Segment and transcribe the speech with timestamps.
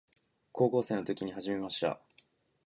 [0.51, 2.01] 高校生の時に始めました。